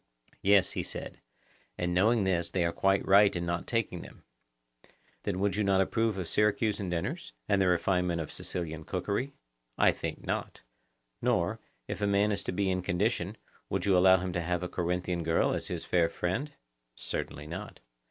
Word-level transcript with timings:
Yes, 0.41 0.71
he 0.71 0.81
said; 0.81 1.21
and 1.77 1.93
knowing 1.93 2.23
this, 2.23 2.49
they 2.49 2.65
are 2.65 2.71
quite 2.71 3.05
right 3.05 3.35
in 3.35 3.45
not 3.45 3.67
taking 3.67 4.01
them. 4.01 4.23
Then 5.21 5.35
you 5.35 5.39
would 5.41 5.63
not 5.63 5.79
approve 5.79 6.17
of 6.17 6.27
Syracusan 6.27 6.89
dinners, 6.89 7.33
and 7.47 7.61
the 7.61 7.67
refinements 7.67 8.19
of 8.23 8.31
Sicilian 8.31 8.83
cookery? 8.83 9.35
I 9.77 9.91
think 9.91 10.25
not. 10.25 10.61
Nor, 11.21 11.59
if 11.87 12.01
a 12.01 12.07
man 12.07 12.31
is 12.31 12.43
to 12.45 12.51
be 12.51 12.71
in 12.71 12.81
condition, 12.81 13.37
would 13.69 13.85
you 13.85 13.95
allow 13.95 14.17
him 14.17 14.33
to 14.33 14.41
have 14.41 14.63
a 14.63 14.67
Corinthian 14.67 15.21
girl 15.21 15.53
as 15.53 15.67
his 15.67 15.85
fair 15.85 16.09
friend? 16.09 16.51
Certainly 16.95 17.45
not. 17.45 17.79